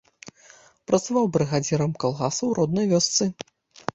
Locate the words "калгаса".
2.03-2.39